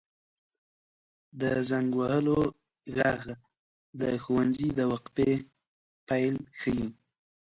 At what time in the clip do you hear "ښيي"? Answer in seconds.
6.59-6.87